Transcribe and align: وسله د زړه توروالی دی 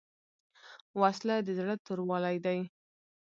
وسله 1.01 1.35
د 1.43 1.49
زړه 1.59 1.75
توروالی 1.85 2.37
دی 2.45 2.59